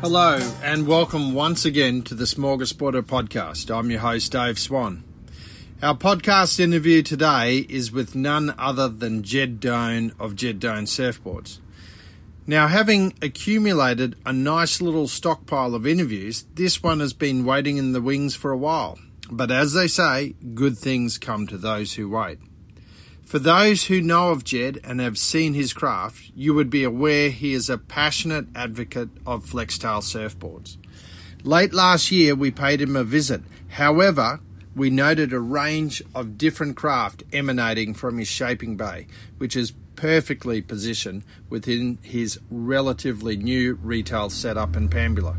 [0.00, 3.70] Hello, and welcome once again to the Smorgasboarder podcast.
[3.70, 5.04] I'm your host, Dave Swan.
[5.82, 11.58] Our podcast interview today is with none other than Jed Doan of Jed Doan Surfboards.
[12.46, 17.92] Now, having accumulated a nice little stockpile of interviews, this one has been waiting in
[17.92, 18.98] the wings for a while.
[19.30, 22.38] But as they say, good things come to those who wait.
[23.30, 27.30] For those who know of Jed and have seen his craft, you would be aware
[27.30, 30.78] he is a passionate advocate of Flextail surfboards.
[31.44, 33.42] Late last year, we paid him a visit.
[33.68, 34.40] However,
[34.74, 39.06] we noted a range of different craft emanating from his shaping bay,
[39.38, 45.36] which is perfectly positioned within his relatively new retail setup in Pambula.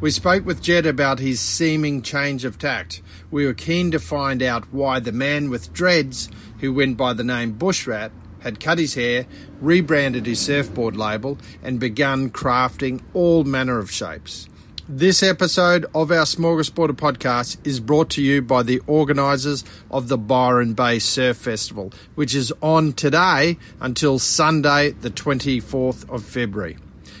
[0.00, 3.02] We spoke with Jed about his seeming change of tact.
[3.32, 6.28] We were keen to find out why the man with dreads,
[6.60, 9.26] who went by the name Bushrat, had cut his hair,
[9.60, 14.48] rebranded his surfboard label, and begun crafting all manner of shapes.
[14.90, 20.16] This episode of our Smorgasboarder podcast is brought to you by the organisers of the
[20.16, 26.78] Byron Bay Surf Festival, which is on today until Sunday, the 24th of February.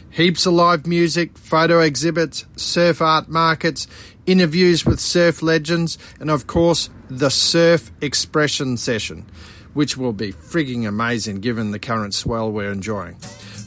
[0.08, 3.86] Heaps of live music, photo exhibits, surf art markets,
[4.28, 9.24] interviews with surf legends, and of course, the Surf Expression Session,
[9.72, 13.16] which will be frigging amazing given the current swell we're enjoying.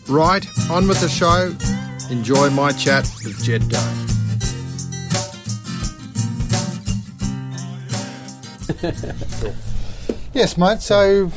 [0.07, 1.53] Right, on with the show.
[2.11, 4.07] Enjoy my chat with Jed Doan.
[10.33, 10.81] yes, mate.
[10.81, 11.31] So,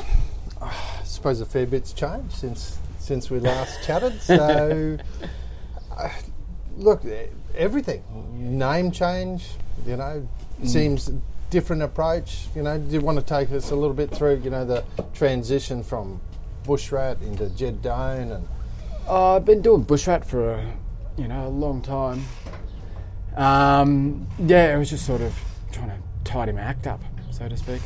[0.60, 0.72] I
[1.04, 4.20] suppose a fair bit's changed since since we last chatted.
[4.22, 4.98] So,
[5.96, 6.08] uh,
[6.76, 7.02] look,
[7.56, 8.02] everything
[8.58, 9.48] name change.
[9.86, 10.28] You know,
[10.64, 11.10] seems
[11.50, 12.46] different approach.
[12.54, 14.40] You know, do you want to take us a little bit through?
[14.44, 16.20] You know, the transition from
[16.64, 18.48] bushrat into Jed Doan and
[19.06, 20.72] Uh, I've been doing bushrat for a,
[21.18, 22.24] you know, a long time.
[23.36, 25.38] Um, yeah, it was just sort of
[25.72, 27.82] trying to tidy my act up, so to speak.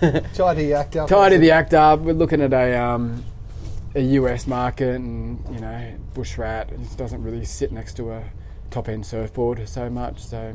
[0.32, 1.08] tidy the act up.
[1.08, 2.00] Tidy the act up.
[2.00, 3.22] We're looking at a um,
[3.94, 8.22] a US market, and you know, bushrat it doesn't really sit next to a
[8.70, 10.20] top end surfboard so much.
[10.20, 10.54] So,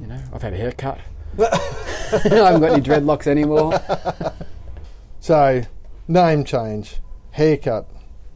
[0.00, 0.98] you know, I've had a haircut.
[1.38, 1.58] I
[2.12, 3.80] haven't got any dreadlocks anymore.
[5.22, 5.62] So,
[6.08, 6.96] name change,
[7.30, 7.88] haircut.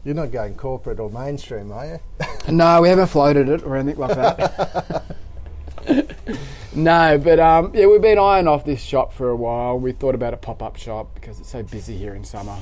[0.05, 2.01] You're not going corporate or mainstream, are you?
[2.49, 5.05] No, we haven't floated it or anything like that.
[6.77, 9.81] no, but um, yeah, we've been eyeing off this shop for a while.
[9.81, 12.57] We thought about a pop up shop because it's so busy here in summer.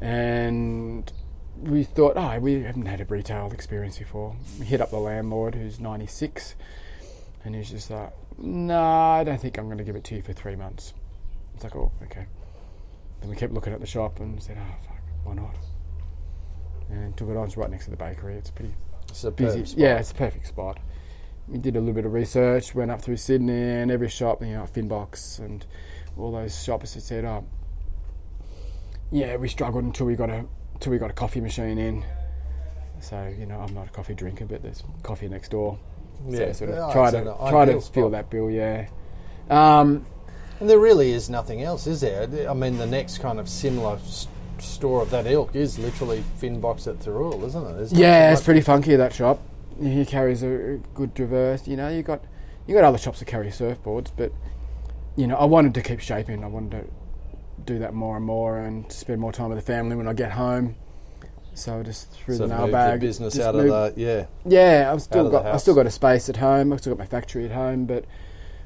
[0.00, 1.12] And
[1.60, 4.36] we thought, oh, we haven't had a retail experience before.
[4.58, 6.54] We hit up the landlord who's 96,
[7.44, 10.22] and he's just like, no, I don't think I'm going to give it to you
[10.22, 10.94] for three months.
[11.54, 12.26] It's like, oh, okay.
[13.20, 15.56] Then we kept looking at the shop and said, oh, fuck, why not?
[16.90, 17.46] And took it on.
[17.46, 18.34] It's right next to the bakery.
[18.34, 18.74] It's pretty
[19.08, 19.64] It's a busy.
[19.64, 19.78] spot.
[19.78, 20.78] Yeah, it's a perfect spot.
[21.48, 24.48] We did a little bit of research, went up through Sydney and every shop, you
[24.48, 25.64] know, Finbox and
[26.16, 27.44] all those shops that said, oh,
[29.12, 32.04] yeah, we struggled until we got a until we got a coffee machine in.
[33.00, 35.78] So you know, I'm not a coffee drinker, but there's coffee next door.
[36.28, 36.52] Yeah.
[36.52, 38.10] so sort of Yeah, try to try to fill spot.
[38.12, 38.50] that bill.
[38.50, 38.86] Yeah.
[39.50, 40.06] Um,
[40.60, 42.28] And there really is nothing else, is there?
[42.48, 46.86] I mean, the next kind of similar s- store of that ilk is literally Finbox
[46.86, 47.76] at Thirroul, isn't it?
[47.76, 49.40] Not Yeah, too it's pretty funky that shop.
[49.82, 51.66] He carries a good traverse.
[51.66, 52.22] You know, you got
[52.66, 54.32] you got other shops that carry surfboards, but
[55.16, 56.42] you know, I wanted to keep shaping.
[56.44, 56.84] I wanted to
[57.64, 60.32] do that more and more and spend more time with the family when I get
[60.32, 60.76] home.
[61.54, 63.00] So I just threw So the mailbag.
[63.00, 64.26] the business out moved- of the yeah.
[64.44, 66.72] Yeah, I've still got I still got a space at home.
[66.72, 68.04] I've still got my factory at home, but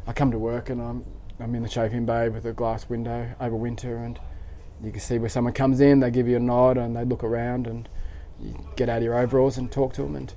[0.07, 1.05] I come to work and I'm
[1.41, 4.19] I'm in the shaping bay with a glass window over winter, and
[4.83, 6.01] you can see where someone comes in.
[6.01, 7.89] They give you a nod and they look around, and
[8.41, 10.17] you get out of your overalls and talk to them.
[10.17, 10.33] And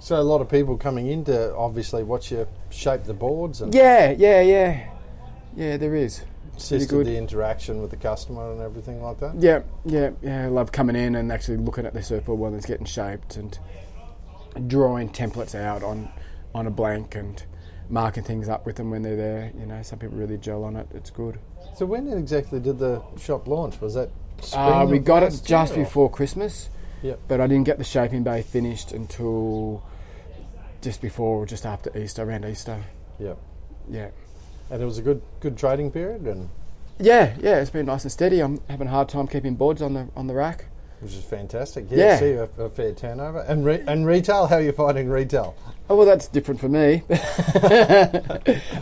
[0.00, 3.74] So a lot of people coming in to obviously watch you shape the boards and
[3.74, 4.90] yeah, yeah, yeah,
[5.56, 5.76] yeah.
[5.76, 6.22] There is.
[6.56, 7.06] It's good.
[7.06, 9.34] the interaction with the customer and everything like that.
[9.40, 10.44] Yeah, yeah, yeah.
[10.44, 13.58] I love coming in and actually looking at the surfboard while it's getting shaped and
[14.68, 16.08] drawing templates out on
[16.54, 17.42] on a blank and
[17.88, 19.52] marking things up with them when they're there.
[19.58, 20.86] You know, some people really gel on it.
[20.94, 21.40] It's good.
[21.74, 23.80] So when exactly did the shop launch?
[23.80, 24.10] Was that
[24.54, 26.68] Uh, we got it just year, before Christmas,
[27.02, 27.18] Yep.
[27.28, 29.82] but I didn't get the shaping bay finished until
[30.82, 32.82] just before or just after Easter, around Easter.
[33.18, 33.38] Yep.
[33.90, 34.08] Yeah.
[34.70, 36.48] And it was a good good trading period, and
[36.98, 38.40] Yeah, yeah, it's been nice and steady.
[38.40, 40.66] I'm having a hard time keeping boards on the on the rack.
[41.00, 41.86] which is fantastic.
[41.90, 42.18] Yeah, Yeah.
[42.18, 43.40] see a, a fair turnover.
[43.40, 45.54] And re- and retail, how are you finding retail?
[45.90, 47.02] Oh well, that's different for me.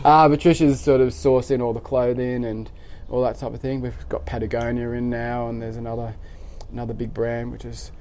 [0.05, 2.69] uh, Patricia's sort of sourcing all the clothing and
[3.09, 3.81] all that type of thing.
[3.81, 6.15] We've got Patagonia in now, and there's another
[6.71, 7.91] another big brand which is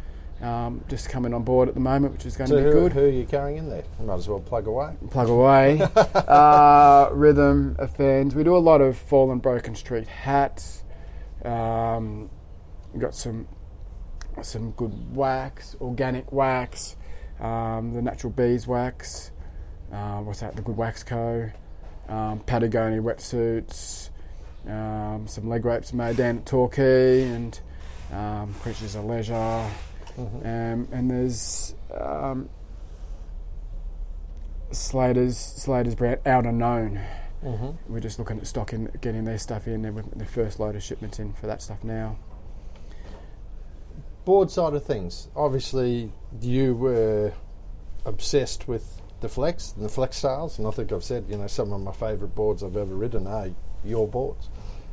[0.43, 2.81] Um, just coming on board at the moment, which is going So to be who,
[2.81, 2.93] good.
[2.95, 3.85] who are you carrying in there?
[4.01, 4.93] You might as well plug away.
[5.11, 5.81] Plug away.
[6.15, 8.35] uh, rhythm Afends.
[8.35, 10.83] We do a lot of fallen broken street hats.
[11.45, 12.29] Um,
[12.93, 13.47] we got some
[14.41, 16.97] some good wax, organic wax,
[17.39, 19.31] um, the natural beeswax.
[19.93, 20.57] Uh, what's that?
[20.57, 21.51] The Good Wax Co.
[22.09, 24.09] Um, Patagonia wetsuits.
[24.67, 27.61] Um, some leg wraps made down at Torquay and
[28.13, 29.69] um, Creatures of Leisure.
[30.19, 30.45] Mhm.
[30.45, 32.49] Um, and there's um,
[34.71, 37.03] Slater's Slater's brand Outerknown.
[37.43, 39.83] hmm We're just looking at stocking, getting their stuff in.
[39.83, 42.17] They're with the first load of shipments in for that stuff now.
[44.25, 45.29] Board side of things.
[45.35, 47.33] Obviously, you were
[48.07, 51.47] obsessed with the flex and the flex styles, and I think I've said, you know,
[51.49, 53.49] some of my favourite boards I've ever ridden are
[53.85, 54.49] your boards.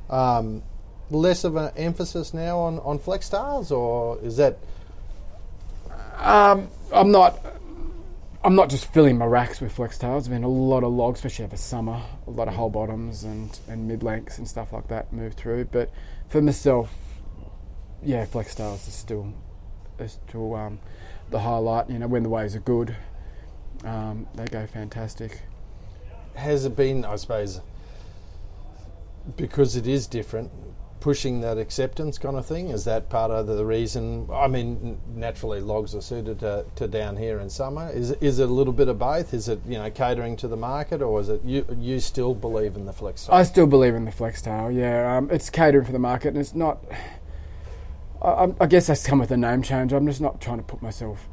[0.09, 0.63] Um,
[1.11, 4.57] less of an emphasis now on, on flex styles, or is that
[6.19, 7.39] Um, I'm not.
[8.41, 10.25] I'm not just filling my racks with flex tails.
[10.25, 12.01] There's been a lot of logs, especially over summer.
[12.25, 15.65] A lot of whole bottoms and, and mid lengths and stuff like that move through.
[15.65, 15.91] But
[16.29, 16.93] for myself,
[18.01, 19.33] yeah, flex tails is still
[19.99, 20.79] is still um,
[21.31, 21.89] the highlight.
[21.89, 22.95] You know, when the waves are good,
[23.83, 25.41] um, they go fantastic.
[26.35, 27.59] has it been, I suppose,
[29.35, 30.51] because it is different,
[30.99, 32.69] pushing that acceptance kind of thing?
[32.69, 34.27] Is that part of the reason?
[34.31, 37.89] I mean, naturally, logs are suited to, to down here in summer.
[37.89, 39.33] Is is it a little bit of both?
[39.33, 42.75] Is it you know catering to the market, or is it you you still believe
[42.75, 43.27] in the flex?
[43.29, 44.71] I still believe in the flex tail.
[44.71, 46.83] Yeah, um, it's catering for the market, and it's not.
[48.21, 49.93] I, I guess that's come with a name change.
[49.93, 51.27] I'm just not trying to put myself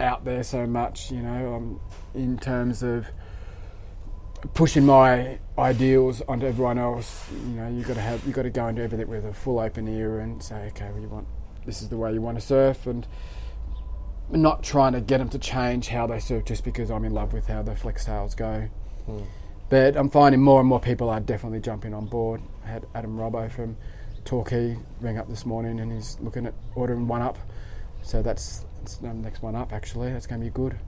[0.00, 1.80] out there so much, you know, um,
[2.14, 3.06] in terms of
[4.52, 7.30] pushing my ideals onto everyone else.
[7.32, 9.58] You know, you got to have you got to go into everything with a full
[9.58, 11.26] open ear and say, okay, well, you want
[11.64, 13.06] this is the way you want to surf, and
[14.30, 17.32] not trying to get them to change how they surf just because I'm in love
[17.32, 18.68] with how the flex tails go.
[19.06, 19.22] Hmm.
[19.68, 22.40] But I'm finding more and more people are definitely jumping on board.
[22.64, 23.76] I had Adam Robbo from
[24.24, 27.38] Torquay ring up this morning and he's looking at ordering one up.
[28.02, 30.12] So that's, that's the next one up actually.
[30.12, 30.78] That's going to be good.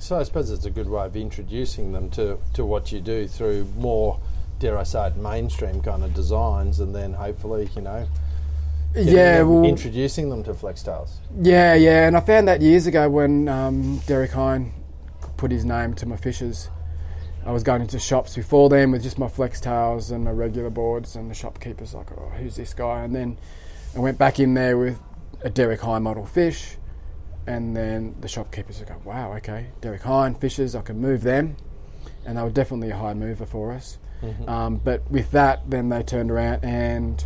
[0.00, 3.28] So I suppose it's a good way of introducing them to, to what you do
[3.28, 4.18] through more,
[4.58, 8.06] dare I say it, mainstream kind of designs, and then hopefully you know,
[8.94, 11.18] getting Yeah, them- well, introducing them to flex tails.
[11.40, 12.06] yeah, yeah.
[12.08, 14.72] And I found that years ago when um, Derek Hynd
[15.36, 16.70] put his name to my fishes.
[17.44, 20.68] I was going into shops before then with just my flex tails and my regular
[20.70, 23.38] boards, and the shopkeeper's like, "Oh, who's this guy?" And then
[23.96, 24.98] I went back in there with
[25.42, 26.76] a Derek Hynd model fish,
[27.46, 31.56] and then the shopkeepers would go, "Wow, okay, Derek Hynd fishes, I can move them,"
[32.24, 33.98] and they were definitely a high mover for us.
[34.48, 37.24] Um, but with that, then they turned around and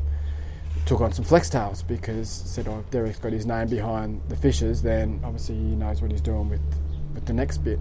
[0.86, 4.36] took on some flex tails because said, "Oh, if Derek's got his name behind the
[4.36, 6.60] fishes, then obviously he knows what he's doing with
[7.14, 7.78] with the next bit."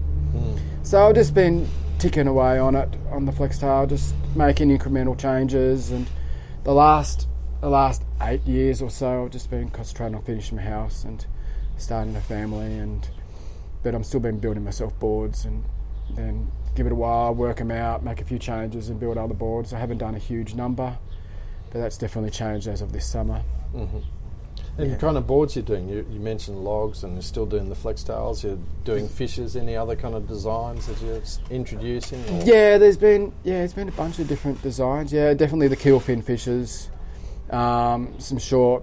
[0.82, 5.16] So I've just been ticking away on it on the flex tail, just making incremental
[5.16, 5.90] changes.
[5.92, 6.08] And
[6.64, 7.28] the last
[7.60, 11.24] the last eight years or so, I've just been concentrating on finishing my house and
[11.76, 12.72] starting a family.
[12.78, 13.06] And
[13.82, 15.62] but I'm still been building myself boards and
[16.10, 19.34] then give it a while, work them out, make a few changes, and build other
[19.34, 19.72] boards.
[19.74, 20.96] I haven't done a huge number,
[21.70, 23.42] but that's definitely changed as of this summer.
[24.76, 24.96] And Yeah.
[24.96, 25.88] kind of boards you're doing?
[25.88, 28.42] You, you mentioned logs, and you're still doing the flex tails.
[28.42, 29.54] You're doing fishes.
[29.54, 31.20] Any other kind of designs that you're
[31.56, 32.18] introducing?
[32.24, 35.12] or- Yeah, there's been yeah, it's been a bunch of different designs.
[35.12, 36.88] Yeah, definitely the keel fin fishes,
[37.50, 38.82] um, some short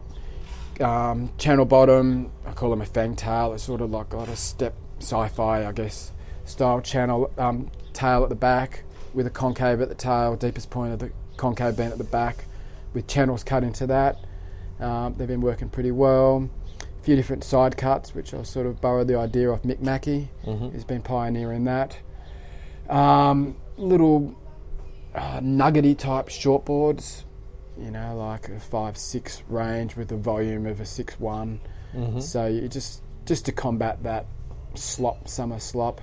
[0.80, 2.32] um, channel bottom.
[2.46, 3.54] I call them a fang tail.
[3.54, 6.12] It's sort of like got a step sci-fi, I guess,
[6.46, 10.94] style channel um, tail at the back with a concave at the tail, deepest point
[10.94, 12.46] of the concave being at the back,
[12.94, 14.18] with channels cut into that.
[14.80, 16.50] Um, they've been working pretty well.
[16.80, 20.30] A few different side cuts, which I sort of borrowed the idea of Mick Mackey.
[20.46, 20.72] Mhm.
[20.74, 21.98] He's been pioneering that.
[22.90, 24.36] Um, little
[25.16, 27.24] uh, nuggety type shortboards,
[27.82, 31.60] you know, like a five six range with the volume of a six one.
[31.96, 32.22] Mhm.
[32.22, 34.26] So you just just to combat that
[34.76, 36.02] slop summer slop.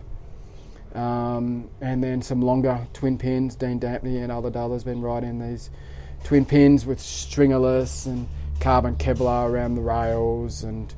[0.95, 3.55] Um, and then some longer twin pins.
[3.55, 5.71] Dean Dampney and other dullers been riding these
[6.25, 8.29] twin pins with stringerless and
[8.61, 10.93] carbon Kevlar around the rails and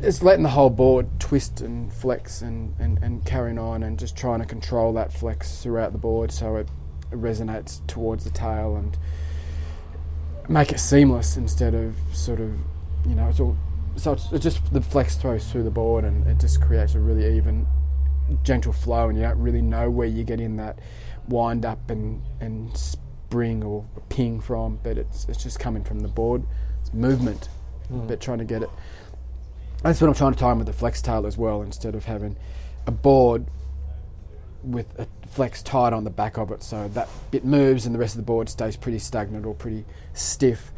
[0.00, 4.16] it's letting the whole board twist and flex and, and, and carrying on and just
[4.16, 6.66] trying to control that flex throughout the board so it
[7.10, 8.96] resonates towards the tail and
[10.50, 12.50] make it seamless instead of sort of
[13.06, 13.56] you know it's all
[13.96, 17.00] so it's, it's just the flex throws through the board and it just creates a
[17.00, 17.66] really even
[18.42, 20.78] gentle flow and you don't really know where you get in that
[21.28, 26.08] wind up and and spring or ping from but it's it's just coming from the
[26.08, 26.42] board
[26.80, 27.48] it's movement
[27.88, 28.06] hmm.
[28.06, 28.70] but trying to get it
[29.82, 31.62] That's what I'm trying to time with the flex tail as well.
[31.62, 32.36] Instead of having
[32.86, 33.46] a board
[34.62, 37.98] with a flex tied on the back of it, so that bit moves and the
[37.98, 40.72] rest of the board stays pretty stagnant or pretty stiff.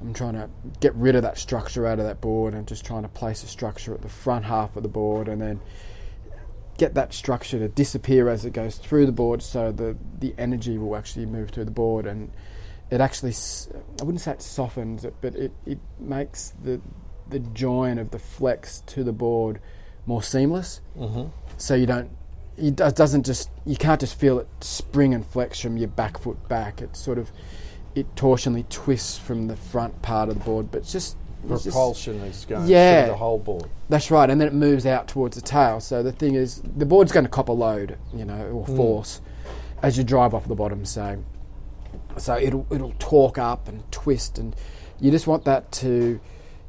[0.00, 3.02] I'm trying to get rid of that structure out of that board and just trying
[3.02, 5.60] to place a structure at the front half of the board and then
[6.76, 10.76] get that structure to disappear as it goes through the board so the, the energy
[10.76, 12.30] will actually move through the board and
[12.90, 13.32] it actually,
[14.00, 16.80] I wouldn't say it softens it, but it, it makes the,
[17.28, 19.60] the join of the flex to the board
[20.06, 20.80] more seamless.
[20.96, 21.28] Mm-hmm.
[21.56, 22.10] So you don't,
[22.56, 26.48] it doesn't just, you can't just feel it spring and flex from your back foot
[26.48, 26.80] back.
[26.80, 27.30] It sort of,
[27.94, 32.40] it torsionally twists from the front part of the board, but it's just propulsion just,
[32.40, 33.68] is going yeah, through the whole board.
[33.88, 35.80] That's right, and then it moves out towards the tail.
[35.80, 38.76] So the thing is, the board's going to cop a load, you know, or hmm.
[38.76, 39.50] force mm.
[39.82, 40.84] as you drive off the bottom.
[40.84, 41.22] So,
[42.16, 44.54] so it'll it'll torque up and twist, and
[45.00, 46.20] you just want that to.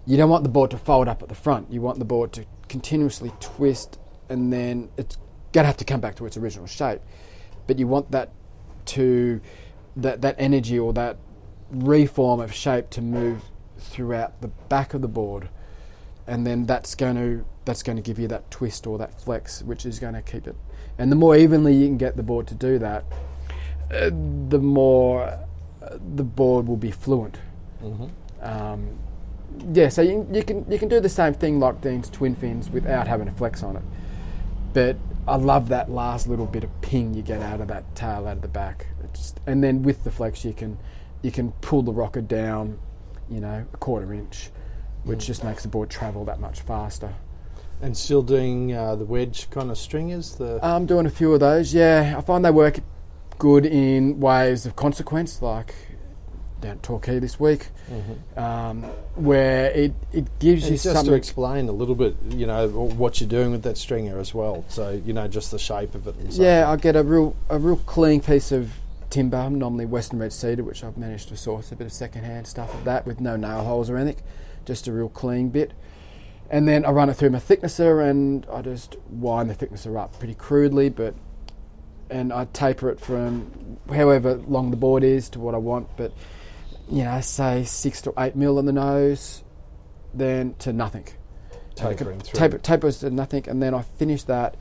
[0.07, 1.71] You don't want the board to fold up at the front.
[1.71, 3.97] You want the board to continuously twist,
[4.29, 5.17] and then it's
[5.55, 6.99] going to have to come back to its original shape.
[7.65, 8.29] But you want that
[8.87, 9.41] to
[9.95, 11.17] that that energy or that
[11.71, 13.41] reform of shape to move
[13.79, 15.49] throughout the back of the board,
[16.27, 19.63] and then that's going to that's going to give you that twist or that flex,
[19.63, 20.55] which is going to keep it.
[20.97, 23.05] And the more evenly you can get the board to do that,
[23.91, 24.11] uh,
[24.49, 27.39] the more uh, the board will be fluent.
[27.81, 28.05] Mm-hmm.
[28.41, 28.99] Um,
[29.73, 32.69] yeah, so you, you, can you can do the same thing like Dean's twin fins
[32.69, 33.83] without having a flex on it,
[34.73, 38.27] but I love that last little bit of ping you get out of that tail
[38.27, 38.87] out of the back.
[39.13, 40.77] Just, and then with the flex, you can
[41.21, 42.77] you can pull the rocker down
[43.29, 44.49] you know, a quarter inch,
[45.03, 45.25] which mm.
[45.25, 47.13] just makes the board travel that much faster.
[47.81, 50.35] And still doing uh, the wedge kind of stringers?
[50.35, 52.15] The I'm doing a few of those, yeah.
[52.17, 52.79] I find they work
[53.37, 55.75] good in ways of consequence, like
[56.61, 58.39] down Torquay this week, mm-hmm.
[58.39, 58.83] um,
[59.15, 61.05] where it, it gives and you just something.
[61.05, 64.65] to explain a little bit, you know, what you're doing with that stringer as well.
[64.67, 66.15] So you know, just the shape of it.
[66.31, 68.71] yeah, I get a real a real clean piece of
[69.09, 72.73] timber, normally Western Red Cedar, which I've managed to source a bit of second-hand stuff
[72.73, 74.23] of that with no nail holes or anything,
[74.65, 75.71] just a real clean bit.
[76.49, 80.17] And then I run it through my thicknesser and I just wind the thicknesser up
[80.19, 81.15] pretty crudely, but
[82.09, 86.11] and I taper it from however long the board is to what I want, but
[86.89, 89.43] you know, say six to eight mil on the nose,
[90.13, 91.07] then to nothing.
[91.75, 92.39] Tapering through.
[92.39, 94.55] Taper, tapers to nothing, and then I finish that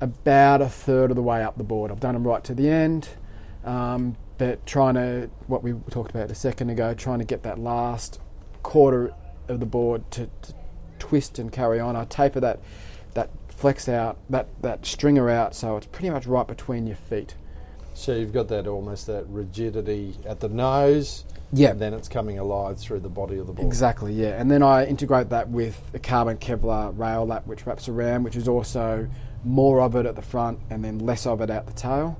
[0.00, 1.90] about a third of the way up the board.
[1.90, 3.08] I've done them right to the end.
[3.64, 7.58] Um, but trying to, what we talked about a second ago, trying to get that
[7.58, 8.20] last
[8.62, 9.14] quarter
[9.48, 10.54] of the board to, to
[10.98, 11.94] twist and carry on.
[11.94, 12.60] I taper that
[13.14, 17.34] that flex out, that, that stringer out, so it's pretty much right between your feet.
[17.94, 21.24] So you've got that almost that rigidity at the nose.
[21.52, 21.70] Yeah.
[21.70, 23.66] And then it's coming alive through the body of the board.
[23.66, 24.40] Exactly, yeah.
[24.40, 28.36] And then I integrate that with a carbon Kevlar rail lap which wraps around, which
[28.36, 29.08] is also
[29.44, 32.18] more of it at the front and then less of it at the tail.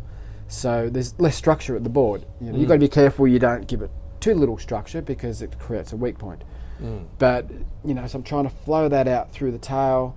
[0.49, 2.27] So there's less structure at the board.
[2.41, 2.61] You know, mm.
[2.61, 5.93] You've got to be careful you don't give it too little structure because it creates
[5.93, 6.43] a weak point.
[6.83, 7.07] Mm.
[7.19, 7.51] But
[7.85, 10.17] you know, so I'm trying to flow that out through the tail.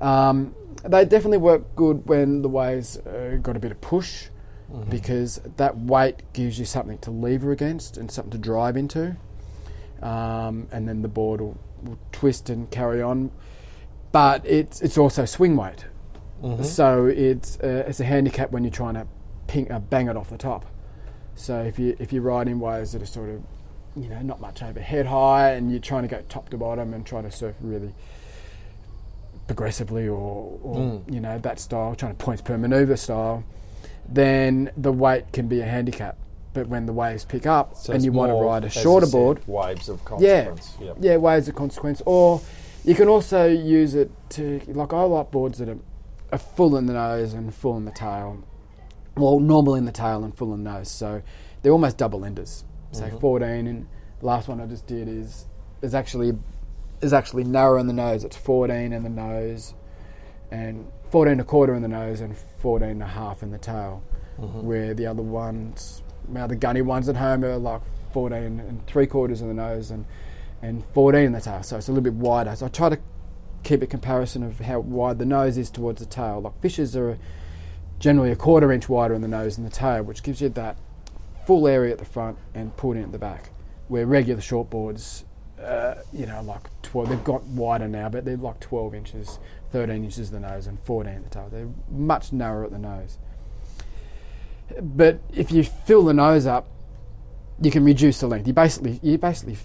[0.00, 0.54] Um,
[0.84, 4.26] they definitely work good when the waves uh, got a bit of push
[4.72, 4.90] mm-hmm.
[4.90, 9.16] because that weight gives you something to lever against and something to drive into,
[10.02, 13.30] um, and then the board will, will, twist and carry on.
[14.12, 15.86] But it's it's also swing weight,
[16.42, 16.62] mm-hmm.
[16.62, 19.06] so it's uh, it's a handicap when you're trying to
[19.46, 20.64] ping, uh, bang it off the top.
[21.34, 23.42] So if you if you ride in waves that are sort of
[23.94, 26.92] you know not much over head high and you're trying to go top to bottom
[26.94, 27.94] and try to surf really
[29.46, 31.12] progressively or, or mm.
[31.12, 33.44] you know that style, trying to points per maneuver style,
[34.08, 36.16] then the weight can be a handicap.
[36.52, 39.12] But when the waves pick up so and you want to ride a shorter said,
[39.12, 40.74] board, waves of consequence.
[40.80, 40.96] Yeah, yep.
[41.00, 42.00] yeah, waves of consequence.
[42.06, 42.40] Or
[42.82, 45.78] you can also use it to like I like boards that are,
[46.32, 48.42] are full in the nose and full in the tail
[49.16, 50.90] well, normal in the tail and full in the nose.
[50.90, 51.22] So
[51.62, 52.64] they're almost double enders.
[52.92, 53.18] So mm-hmm.
[53.18, 53.88] 14, and
[54.20, 55.46] the last one I just did is
[55.82, 56.34] is actually
[57.02, 58.24] is actually narrow in the nose.
[58.24, 59.74] It's 14 in the nose,
[60.50, 63.58] and 14 and a quarter in the nose, and 14 and a half in the
[63.58, 64.02] tail.
[64.40, 64.66] Mm-hmm.
[64.66, 67.80] Where the other ones, now the gunny ones at home are like
[68.12, 70.04] 14 and three quarters in the nose and
[70.62, 71.62] and 14 in the tail.
[71.62, 72.54] So it's a little bit wider.
[72.56, 72.98] So I try to
[73.62, 76.40] keep a comparison of how wide the nose is towards the tail.
[76.40, 77.18] Like fishes are
[77.98, 80.76] generally a quarter inch wider in the nose and the tail, which gives you that
[81.46, 83.50] full area at the front and pulled in at the back.
[83.88, 85.24] Where regular shortboards,
[85.66, 89.38] uh, you know, like 12, they've got wider now, but they're like 12 inches,
[89.72, 91.48] 13 inches at the nose, and 14 at the tail.
[91.50, 93.18] They're much narrower at the nose.
[94.80, 96.66] But if you fill the nose up,
[97.60, 98.46] you can reduce the length.
[98.46, 99.56] You basically you basically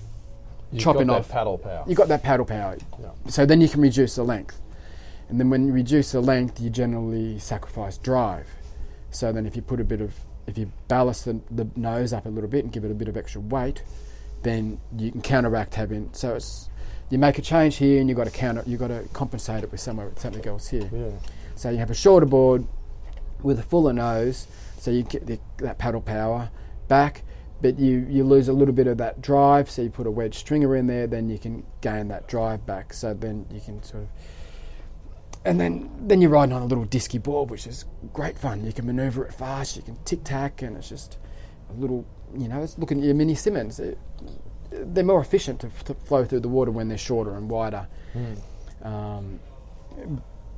[0.72, 1.28] You've chopping got off.
[1.28, 1.84] that paddle power.
[1.88, 2.78] you got that paddle power.
[3.02, 3.10] Yeah.
[3.28, 4.60] So then you can reduce the length.
[5.30, 8.48] And then when you reduce the length, you generally sacrifice drive.
[9.12, 10.14] So then if you put a bit of,
[10.48, 13.08] if you ballast the, the nose up a little bit and give it a bit
[13.08, 13.84] of extra weight,
[14.44, 16.70] then you can counteract having, so it's,
[17.10, 19.72] you make a change here and you've got to counter, you've got to compensate it
[19.72, 20.90] with somewhere, something else here.
[20.92, 21.12] Yeah.
[21.56, 22.66] So you have a shorter board
[23.44, 26.50] with a fuller nose, so you get the, that paddle power
[26.88, 27.24] back,
[27.62, 29.70] but you, you lose a little bit of that drive.
[29.70, 32.94] So you put a wedge stringer in there, then you can gain that drive back.
[32.94, 34.10] So then you can sort of,
[35.44, 38.66] and then then you're riding on a little disky board, which is great fun.
[38.66, 41.18] You can manoeuvre it fast, you can tic tac, and it's just
[41.70, 42.06] a little,
[42.38, 43.80] you know, it's looking at your mini Simmons.
[43.80, 43.98] It,
[44.72, 47.88] they're more efficient to, to flow through the water when they're shorter and wider.
[48.84, 49.40] Um,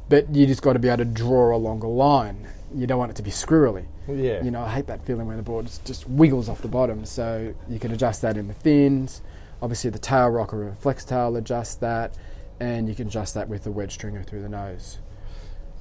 [0.10, 2.48] but you just got to be able to draw a longer line.
[2.76, 3.86] You don't want it to be squirrely.
[4.08, 4.44] Yeah.
[4.44, 7.06] You know, I hate that feeling when the board just- just wiggles off the bottom.
[7.06, 9.22] So you can adjust that in the fins.
[9.62, 12.16] Obviously, the tail rocker or flex tail adjust that,
[12.60, 15.00] and you can adjust that with the wedge stringer through the nose.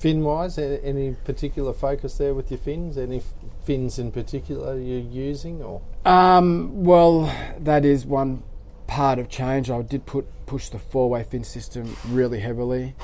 [0.02, 2.98] Fin wise, any particular focus there with your fins?
[2.98, 8.42] Any f- fins in particular you're using, or Um, well, that is one
[8.88, 9.70] part of change.
[9.70, 12.96] I did put push the four-way fin system really heavily.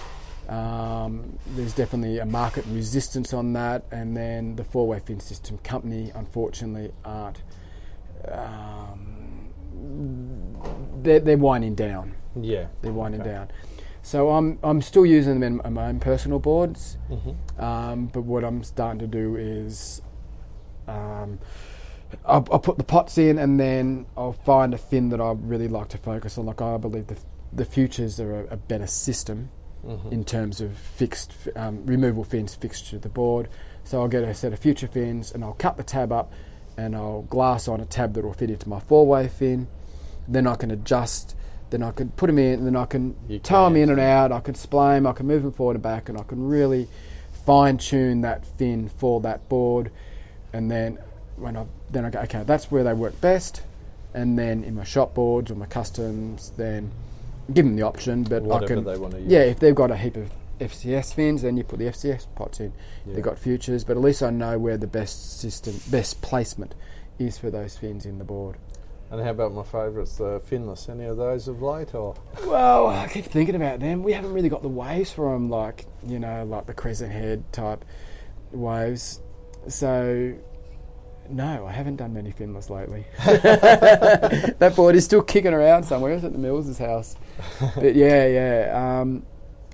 [0.49, 6.11] Um, there's definitely a market resistance on that, and then the four-way fin system company,
[6.17, 7.43] unfortunately, aren't.
[8.27, 9.51] Um,
[11.05, 12.15] they're, they're winding down.
[12.35, 13.31] yeah, They're winding Okay.
[13.31, 13.49] down.
[14.09, 16.97] So I'm I'm still using them in, in my own personal boards.
[17.11, 17.63] Mhm.
[17.63, 20.01] Um, but what I'm starting to do is
[20.87, 21.39] um,
[22.25, 25.69] I'll, I'll put the pots in and then I'll find a fin that I really
[25.69, 26.47] like to focus on.
[26.47, 27.19] Like I believe the,
[27.53, 29.51] the futures are a, a better system
[29.87, 30.11] Mhm.
[30.11, 33.49] in terms of fixed um, removable fins fixed to the board.
[33.85, 36.33] So I'll get a set of future fins and I'll cut the tab up
[36.79, 39.69] and I'll glass on a tab that will fit into my four-way fin.
[40.27, 41.37] Then I can adjust.
[41.71, 43.83] Then I could put them in, and then I can You tow them can.
[43.83, 44.33] in and out.
[44.33, 45.07] I can splay them.
[45.07, 46.89] I can move them forward and back, and I can really
[47.45, 49.91] fine tune that fin for that board.
[50.53, 50.99] And then
[51.37, 53.63] when I then I go, okay, that's where they work best.
[54.15, 56.91] And then in my shop boards or my customs, then
[57.53, 58.25] give them the option.
[58.25, 59.31] But whatever I can, they want to use.
[59.31, 62.61] yeah, if they've got a heap of FCS fins, then you put the FCS pots
[62.61, 62.73] in.
[63.07, 63.15] Yeah.
[63.15, 66.75] They've got futures, but at least I know where the best system, best placement
[67.19, 68.57] is for those fins in the board.
[69.11, 70.89] And how about my favourites, the finless?
[70.89, 74.03] Any of those of late, or Well, I keep thinking about them.
[74.03, 77.51] We haven't really got the waves for them, like you know, like the crescent head
[77.53, 77.85] type
[78.53, 79.21] waves.
[79.67, 80.35] So,
[81.31, 83.07] no, I haven't done many finless lately.
[83.25, 86.13] that board is still kicking around somewhere.
[86.13, 87.17] It's at the Mills' house.
[87.75, 89.01] But yeah, yeah.
[89.01, 89.25] Um,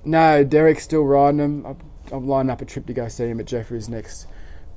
[0.05, 1.67] no, Derek's still riding them.
[1.67, 1.79] I'm,
[2.13, 4.29] I'm lining up a trip to go see him at Jeffrey's next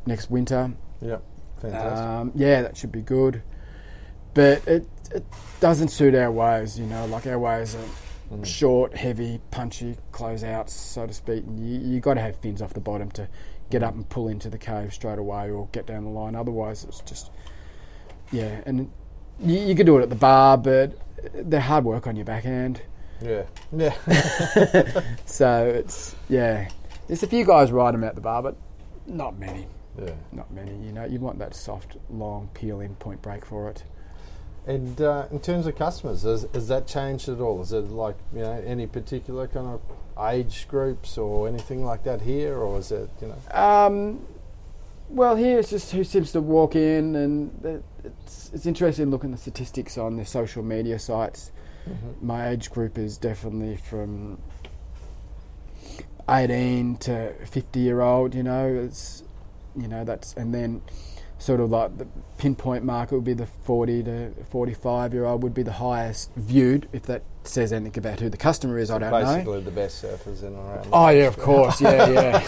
[0.07, 0.71] next winter.
[1.01, 1.17] yeah,
[1.61, 2.07] fantastic.
[2.07, 3.43] Um, yeah, that should be good.
[4.37, 5.25] But it, it
[5.59, 7.05] doesn't suit our ways, you know.
[7.07, 7.79] Like our ways are
[8.29, 8.45] Mm.
[8.45, 11.45] short, heavy, punchy closeouts, so to speak.
[11.45, 13.29] And you you got to have fins off the bottom to
[13.69, 16.35] get up and pull into the cave straight away, or get down the line.
[16.35, 17.31] Otherwise, it's just
[18.33, 18.59] yeah.
[18.65, 18.91] And
[19.39, 20.91] you, you could do it at the bar, but
[21.35, 22.81] they're hard work on your backhand.
[23.21, 23.95] yeah, yeah.
[25.25, 26.67] So it's yeah.
[27.07, 28.57] There's a few guys ride them at the bar, but
[29.05, 29.67] not many.
[29.97, 30.11] yeah.
[30.33, 30.71] Not many.
[30.85, 33.85] You know, you want that soft, long peel in point break for it.
[34.67, 37.61] And uh, in terms of customers, has, has that changed at all?
[37.61, 39.81] Is it like you know any particular kind of
[40.29, 43.57] age groups or anything like that here, or is it you know?
[43.57, 44.27] Um,
[45.07, 49.37] well, here it's just who seems to walk in, and it's it's interesting looking at
[49.37, 51.51] the statistics on the social media sites.
[52.21, 54.37] My age group is definitely from
[56.29, 58.35] eighteen to fifty year old.
[58.35, 59.23] You know, it's
[59.77, 60.81] you know that's and then
[61.39, 65.43] sort of like the pinpoint market would be the forty to forty five year old
[65.43, 66.87] would be the highest viewed.
[66.93, 69.19] If that says anything about who the customer is, I don't know.
[69.21, 70.87] Basically, the best surfers in around.
[70.91, 72.41] Oh yeah, of course, yeah,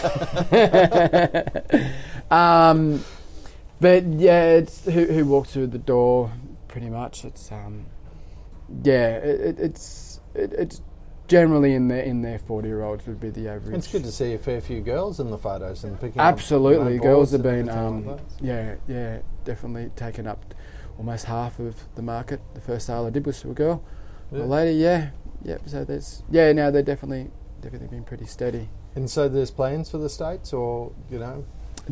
[0.52, 1.90] yeah.
[2.70, 3.04] um,
[3.80, 6.32] but yeah, it's who, who walks through the door.
[6.68, 7.86] Pretty much, it's um,
[8.82, 10.80] yeah, it, it, it's it, it's
[11.30, 13.76] generally in their in their forty year olds would be the average.
[13.76, 16.98] It's good to see a fair few girls in the photos and picking up, Absolutely,
[16.98, 20.54] girls have been um, yeah, yeah, definitely taken up
[20.98, 22.40] almost half of the market.
[22.54, 23.82] The first sale I did was to a girl,
[24.32, 24.42] Yeah.
[24.42, 24.76] a lady.
[24.76, 25.10] Yeah,
[25.44, 25.58] yeah.
[25.66, 27.30] So there's yeah, now they're definitely
[27.62, 28.68] definitely been pretty steady.
[28.96, 31.44] And so there's plans for the states, or you know,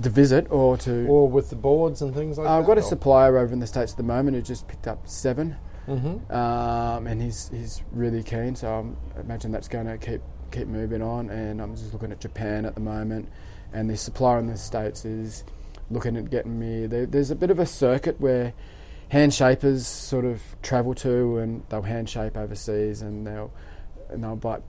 [0.03, 2.53] To visit or to or with the boards and things like that.
[2.53, 5.07] I've got a supplier over in the states at the moment who just picked up
[5.07, 5.55] seven,
[5.89, 6.31] Mhm.
[6.31, 8.55] um, and he's he's really keen.
[8.55, 10.21] So I'm- I imagine that's going to keep
[10.51, 11.29] keep moving on.
[11.31, 13.29] And I'm just looking at Japan at the moment,
[13.73, 15.45] and the supplier in the states is
[15.91, 16.87] looking at getting me.
[16.87, 18.53] There, there's a bit of a circuit where
[19.11, 23.51] hand shapers sort of travel to, and they'll hand shape overseas, and they'll
[24.11, 24.63] and they'll like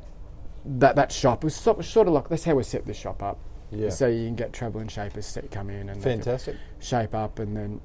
[0.66, 3.38] that that shop was sort, sort of like that's how we set this shop up.
[3.72, 3.90] Yeah.
[3.90, 6.56] So you can get travelling shapers set come in and Fantastic.
[6.80, 7.82] shape up, and then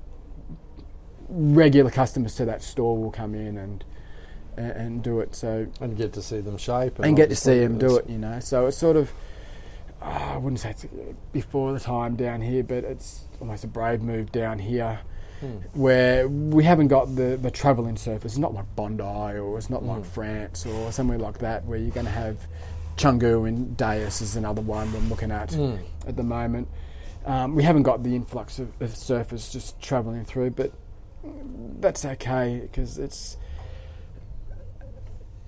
[1.29, 3.85] regular customers to that store will come in and
[4.57, 5.35] and, and do it.
[5.35, 6.99] So And get to see them shape.
[7.01, 8.39] and get to see them do it, you know.
[8.41, 9.11] So it's sort of,
[10.01, 10.87] uh, I wouldn't say it's
[11.33, 15.01] before the time down here, but it's almost a brave move down here
[15.41, 15.57] Hmm.
[15.73, 18.33] where we haven't got the, the travelling surface.
[18.35, 19.89] It's not like Bondi or it's not Hmm.
[19.89, 22.37] like France or somewhere like that where you're going to have
[22.97, 25.75] Chungu and Deus is another one we're looking at Hmm.
[26.07, 26.69] at the moment.
[27.27, 30.71] Um, we haven't got the influx of, of surface just travelling through, but
[31.81, 33.37] that's okay because it's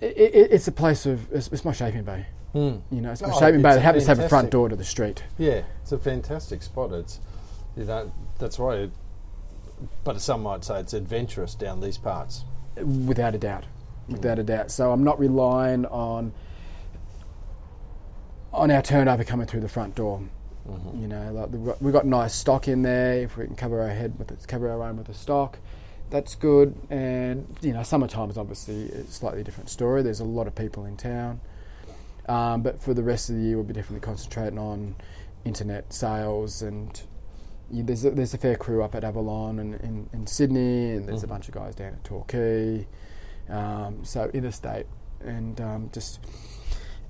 [0.00, 2.26] it, it, it's a place of it's, it's my shaping bay.
[2.52, 2.76] Hmm.
[2.90, 4.68] You know, it's my Oh, shaping bay that a happens to have a front door
[4.68, 5.24] to the street.
[5.38, 6.92] Yeah, it's a fantastic spot.
[6.92, 7.20] It's
[7.76, 8.90] you know that's why, it,
[10.04, 12.44] but some might say it's adventurous down these parts.
[12.76, 13.64] without a doubt,
[14.08, 14.70] without a doubt.
[14.70, 16.32] So I'm not relying on
[18.52, 20.22] on our turnover coming through the front door.
[20.68, 21.00] Mm-hmm.
[21.02, 23.14] You know, like we've got, we've got nice stock in there.
[23.22, 25.58] If we can cover our head with it, cover our own with the stock,
[26.10, 26.74] that's good.
[26.90, 30.02] And you know, summertime is obviously a slightly different story.
[30.02, 31.40] There's a lot of people in town,
[32.28, 34.96] um, but for the rest of the year, we'll be definitely concentrating on
[35.44, 37.00] internet sales and.
[37.68, 41.08] You, there's a, there's a fair crew up at Avalon and in, in Sydney, and
[41.08, 41.30] there's a Mhm.
[41.30, 42.86] bunch of guys down at Torquay.
[43.48, 44.86] Um, so interstate
[45.20, 46.20] and um, just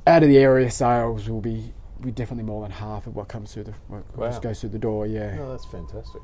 [0.07, 3.53] out of the area sales will be be definitely more than half of what comes
[3.53, 4.27] through the what Wow.
[4.29, 5.07] just goes through the door.
[5.07, 6.21] Yeah, No, that's fantastic.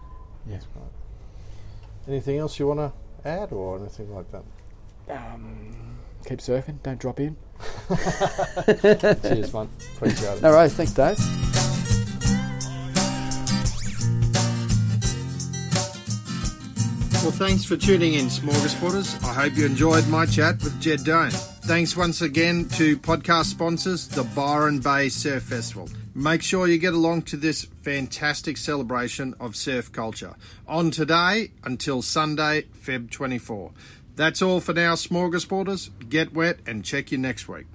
[0.46, 0.54] yeah.
[0.54, 0.84] That's great.
[2.08, 4.42] Anything else you want to add or anything like that?
[5.08, 6.82] Um, keep surfing.
[6.82, 7.36] Don't drop in.
[7.88, 9.68] Cheers, mate.
[9.96, 10.44] Appreciate it.
[10.44, 10.70] All right.
[10.70, 11.18] Thanks, Dave.
[17.22, 19.22] Well, thanks for tuning in, Smorgasboarders.
[19.22, 21.30] I hope you enjoyed my chat with Jed Doan.
[21.64, 25.88] Thanks once again to podcast sponsors, the Byron Bay Surf Festival.
[26.12, 30.34] Make sure you get along to this fantastic celebration of surf culture
[30.66, 33.70] on today until Sunday, Feb 24.
[34.16, 35.90] That's all for now, Smorgasboarders.
[36.08, 37.66] Get wet and check you next week.